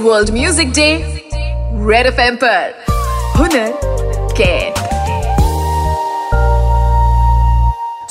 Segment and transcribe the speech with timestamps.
[0.00, 0.88] World music day
[1.88, 2.74] Red FM पर
[3.38, 3.72] हुनर
[4.38, 4.82] कैद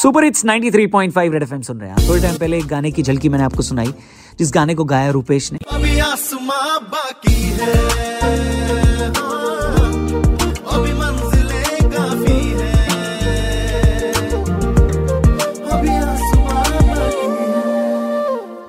[0.01, 3.29] सुपर इट्स 93.5 रेड एफएम सुन रहे हैं थोड़े टाइम पहले एक गाने की झलकी
[3.29, 3.93] मैंने आपको सुनाई
[4.39, 8.52] जिस गाने को गाया रुपेश ने। अभी आसमां बाकी हाँ,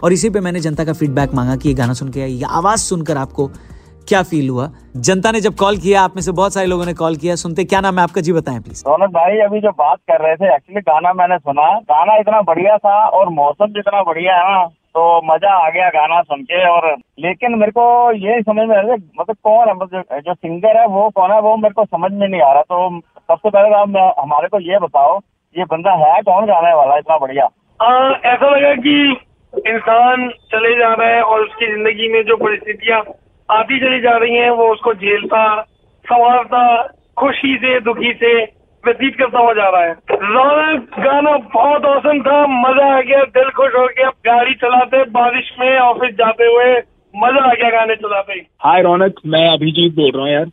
[0.04, 2.80] और इसी पे मैंने जनता का फीडबैक मांगा कि ये गाना सुन के ये आवाज़
[2.80, 3.46] सुनकर आपको
[4.08, 4.68] क्या फील हुआ?
[4.96, 7.64] जनता ने जब कॉल किया आप में से बहुत सारे लोगों ने कॉल किया सुनते
[7.64, 8.20] क्या नाम है आपका?
[8.20, 11.68] जी बताएँ प्लीज़ रौनक भाई अभी जो बात कर रहे थे एक्चुअली गाना मैंने सुना
[11.92, 14.64] गाना इतना बढ़िया था और मौसम भी इतना बढ़िया है ना
[14.96, 18.80] तो मज़ा आ गया गाना सुन के और लेकिन मेरे को ये समझ में आ
[18.80, 21.84] रहा है, मतलब कौन है मतलब जो सिंगर है वो कौन है वो मेरे को
[21.84, 25.18] समझ में नहीं आ रहा तो सबसे पहले तो आप हमारे को ये बताओ
[25.58, 27.44] ये बंदा है कौन गाने वाला इतना बढ़िया?
[28.32, 29.16] ऐसा लगा कि
[29.58, 33.02] इंसान चले जा रहा है और उसकी ज़िंदगी में जो परिस्थितियाँ
[33.50, 35.62] आती चली जा रही हैं, वो उसको झेलता,
[36.04, 36.82] संवारता,
[37.18, 38.34] खुशी से, दुखी से
[38.84, 43.50] व्यतीत करता हुआ जा रहा है। रौनक गाना बहुत औसम था, मज़ा आ गया, दिल
[43.50, 46.74] खुश हो गया। गाड़ी चलाते, बारिश में ऑफ़िस जाते हुए
[47.14, 50.46] मज़ा आ गया गाने चलाते। हाय रौनक, मैं अभिजीत बोल रहा हूँ यार।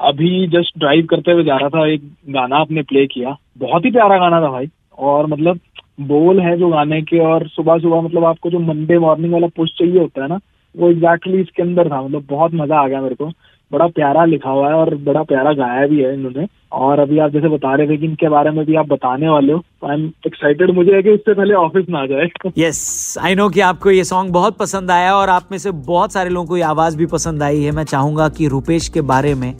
[0.00, 3.90] अभी जस्ट ड्राइव करते हुए जा रहा था, एक गाना आपने प्ले किया। बहुत ही
[3.90, 5.60] प्यारा गाना था भाई। और मतलब
[5.98, 9.70] बोल है जो गाने के और सुबह सुबह मतलब आपको जो मंडे मॉर्निंग वाला पुश
[9.78, 10.38] चाहिए होता है ना,
[10.74, 13.30] वो एग्जैक्टली exactly इसके अंदर था। मतलब बहुत मज़ा आ गया मेरे को।
[13.72, 17.30] बड़ा प्यारा लिखा हुआ है और बड़ा प्यारा गाया भी है इन्होंने। और अभी आप
[17.30, 20.06] जैसे बता रहे थे कि इनके बारे में भी आप बताने वाले हो आई एम
[20.26, 23.90] एक्साइटेड मुझे है कि उससे पहले ऑफ़िस में आ जाए। यस आई नो कि आपको
[23.90, 26.96] ये सॉन्ग बहुत पसंद आया और आप में से बहुत सारे लोगों को ये आवाज़
[26.98, 29.52] भी पसंद आई है। मैं चाहूँगा कि रूपेश के बारे में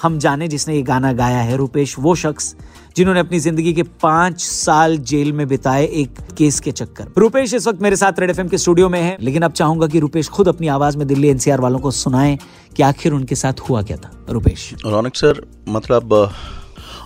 [0.00, 2.54] हम जाने जिसने ये गाना गाया है, रूपेश, वो शख्स
[2.96, 7.66] जिन्होंने अपनी ज़िंदगी के पाँच साल जेल में बिताए एक केस के चक्कर। रूपेश इस
[7.66, 10.48] वक्त मेरे साथ रेड एफएम के स्टूडियो में है, लेकिन अब चाहूँगा कि रूपेश खुद
[10.48, 12.38] अपनी आवाज़ में दिल्ली एनसीआर वालों को सुनाएँ
[12.76, 16.14] कि आखिर उनके साथ हुआ क्या था। रूपेश। रौनक सर मतलब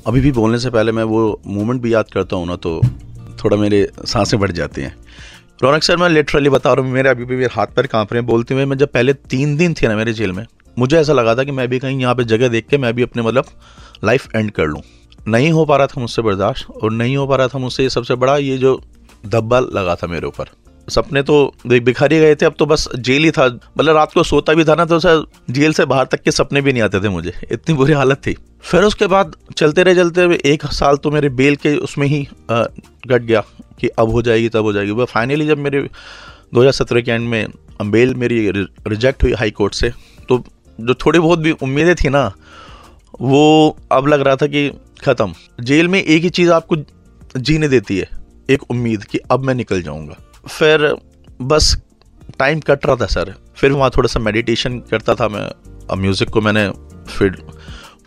[0.06, 2.80] अभी भी बोलने से पहले मैं वो मोमेंट भी याद करता हूँ ना तो
[3.44, 4.96] थोड़ा मेरे साँसें बढ़ जाती हैं।
[5.62, 8.20] रौनक सर, मैं लिटरली बता रहा हूँ, मेरे अभी भी मेरे हाथ पैर काँप रहे
[8.20, 10.46] हैं। बोलते हुए मैं जब पहले तीन दिन थे ना मेरे जेल में
[10.78, 13.02] मुझे ऐसा लगा था कि मैं भी कहीं यहाँ पे जगह देख के मैं भी
[13.02, 13.46] अपने मतलब
[14.04, 14.82] लाइफ एंड कर लूँ।
[15.28, 18.14] नहीं हो पा रहा था मुझसे बर्दाश्त और नहीं हो पा रहा था मुझसे सबसे
[18.16, 18.80] बड़ा ये जो
[19.26, 20.48] धब्बा लगा था मेरे ऊपर।
[20.88, 21.36] सपने तो
[21.66, 24.64] बिखर ही गए थे, अब तो बस जेल ही था। मतलब रात को सोता भी
[24.64, 27.32] था ना तो सर जेल से बाहर तक के सपने भी नहीं आते थे मुझे।
[27.52, 31.28] इतनी बुरी हालत थी। फिर उसके बाद चलते रहे, चलते हुए एक साल तो मेरे
[31.30, 33.40] बेल के उसमें ही कट गया
[33.80, 35.88] कि अब हो जाएगी, तब हो जाएगी। वह फाइनली जब मेरे
[36.54, 39.92] 2017 के एंड में बेल मेरी रिजेक्ट हुई हाई कोर्ट से
[40.28, 40.44] तो
[40.80, 42.32] जो थोड़ी बहुत भी उम्मीदें थी ना
[43.20, 44.68] वो अब लग रहा था कि
[45.00, 46.76] ख़त्म। जेल में एक ही चीज़ आपको
[47.36, 48.08] जीने देती है
[48.50, 50.16] एक उम्मीद कि अब मैं निकल जाऊँगा।
[50.48, 50.94] फिर
[51.42, 51.76] बस
[52.38, 55.46] टाइम कट रहा था सर। फिर वहाँ थोड़ा सा मेडिटेशन करता था मैं।
[55.90, 56.68] अब म्यूज़िक को मैंने
[57.08, 57.36] फिर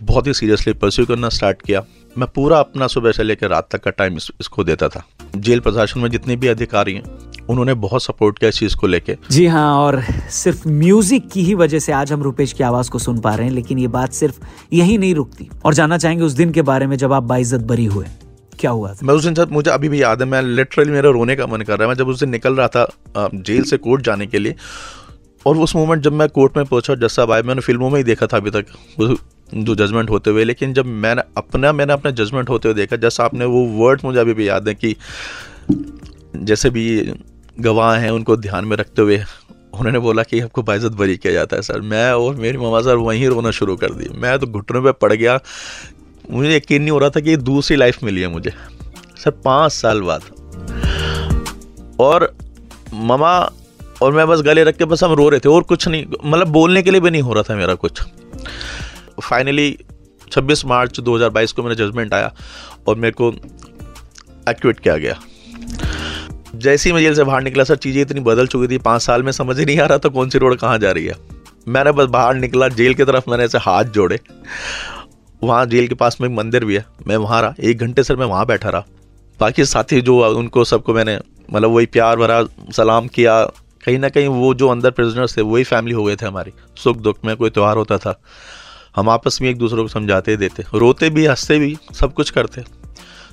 [0.01, 1.83] बहुत ही सीरियसली परस्यू करना स्टार्ट किया।
[2.15, 5.03] मैं पूरा अपना सुबह से लेकर रात तक का टाइम इस, इसको देता था।
[5.35, 9.15] जेल प्रशासन में जितने भी अधिकारी हैं उन्होंने बहुत सपोर्ट किया इस चीज़ को लेके।
[9.31, 12.99] जी हाँ और सिर्फ़ म्यूज़िक की ही वजह से आज हम रूपेश की आवाज़ को
[12.99, 14.39] सुन पा रहे हैं लेकिन ये बात सिर्फ़
[14.73, 17.85] यही नहीं रुकती। और जानना चाहेंगे उस दिन के बारे में जब आप बाइज्जत बरी
[17.85, 18.05] हुए।
[18.59, 18.93] क्या हुआ?
[18.93, 21.47] था मैं उस दिन सर मुझे अभी भी याद है मैं लिटरली मेरा रोने का
[21.47, 22.87] मन कर रहा है। मैं जब उस दिन निकल रहा था
[23.17, 24.55] जेल से कोर्ट जाने के लिए
[25.45, 28.03] और उस मोमेंट जब मैं कोर्ट में पहुँचा जज साहब आए मैंने फ़िल्मों में ही
[28.03, 28.65] देखा था अभी तक
[29.55, 33.11] जो जजमेंट होते हुए। लेकिन जब मैंने अपना मैंने अपना जजमेंट होते हुए देखा जज
[33.11, 34.95] साहब ने वो वर्ड मुझे अभी भी याद है कि
[36.35, 36.85] जैसे भी
[37.59, 39.17] गवाह हैं उनको ध्यान में रखते हुए,
[39.73, 42.95] उन्होंने बोला कि आपको बाइज्जत बरी किया जाता है, सर। मैं और मेरी ममा सर
[42.97, 45.39] वहीं रोना शुरू कर दी मैं तो घुटनों पे पड़ गया।
[46.31, 48.53] मुझे यकीन नहीं हो रहा था कि दूसरी लाइफ मिली है मुझे।
[49.17, 50.21] सर, पाँच साल बाद।
[51.99, 52.33] और
[52.93, 53.37] ममा
[54.01, 56.47] और मैं बस गले रख के बस हम रो रहे थे, और कुछ नहीं। मतलब
[56.47, 58.01] बोलने के लिए भी नहीं हो रहा था मेरा कुछ।
[59.23, 59.77] फाइनली
[60.31, 62.33] 26 मार्च 2022 को मेरा जजमेंट आया
[62.87, 63.31] और मेरे को
[64.49, 65.19] एक्विट किया गया।
[66.55, 69.23] जैसे ही मैं जेल से बाहर निकला, सर, चीज़ें इतनी बदल चुकी थी, पाँच साल
[69.23, 71.15] में समझ ही नहीं आ रहा था कौन सी रोड कहाँ जा रही है।
[71.67, 74.19] मैंने बस बाहर निकला, जेल की तरफ़ मैंने ऐसे हाथ जोड़े।
[75.43, 78.15] वहाँ जेल के पास में एक मंदिर भी है, मैं वहाँ रहा। एक घंटे सर
[78.15, 78.85] मैं वहाँ बैठा रहा।
[79.39, 81.19] बाकी साथी जो उनको सबको मैंने
[81.53, 83.45] मतलब वही प्यार भरा, सलाम किया।
[83.85, 86.97] कहीं ना कहीं वो जो अंदर प्रिजनर्स थे, वही फैमिली हो गए थे हमारी। सुख
[86.97, 88.21] दुख में कोई त्यौहार होता था।
[88.95, 92.76] हम आपस में एक दूसरे को समझाते देते। रोते भी, हँसते भी, सब कुछ करते।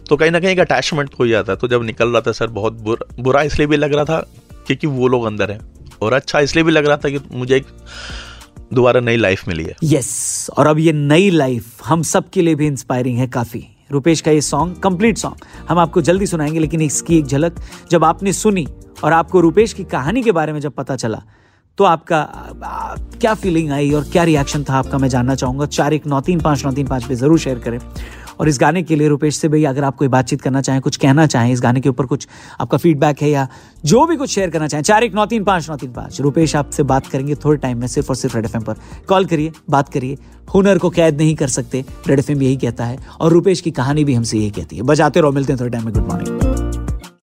[0.09, 2.47] तो कहीं ना कहीं एक अटैचमेंट हो जाता है। तो जब निकल रहा था सर,
[2.47, 4.21] बहुत बुरा बुरा इसलिए भी लग रहा था
[4.67, 5.61] क्योंकि वो लोग अंदर हैं।
[6.03, 7.67] और अच्छा इसलिए भी लग रहा था कि मुझे एक
[8.73, 12.55] दोबारा नई लाइफ मिली है। यस और अब ये नई लाइफ हम सब के लिए
[12.55, 16.81] भी इंस्पायरिंग है काफ़ी। रुपेश का ये सॉन्ग कंप्लीट सॉन्ग हम आपको जल्दी सुनाएँगे, लेकिन
[16.81, 17.61] इसकी एक झलक
[17.91, 18.67] जब आपने सुनी
[19.05, 21.23] और आपको रुपेश की कहानी के बारे में जब पता चला
[21.79, 22.21] तो आपका
[23.21, 24.99] क्या फीलिंग आई और क्या रिएक्शन था आपका?
[24.99, 27.79] मैं जानना चाहूँगा। चार एक नौ तीन पाँच नौ तीन पाँच पे ज़रूर शेयर करें।
[28.41, 30.97] और इस गाने के लिए रुपेश से भाई अगर आप कोई बातचीत करना चाहें, कुछ
[30.97, 32.27] कहना चाहें, इस गाने के ऊपर कुछ
[32.61, 33.47] आपका फीडबैक है या
[33.85, 36.57] जो भी कुछ शेयर करना चाहें, चार एक नौ तीन पाँच नौ तीन पाँच। रुपेश
[36.57, 38.77] आपसे बात करेंगे थोड़े टाइम में सिर्फ़ और सिर्फ़ रेड एफ़ पर।
[39.09, 40.19] कॉल करिए, बात करिए।
[40.55, 44.05] हुनर को कैद नहीं कर सकते रेड एफएम यही कहता है। और रुपेश की कहानी
[44.05, 46.54] भी हमसे यही कहती है। बजाते रहो, मिलते हैं थोड़े टाइम में। Good morning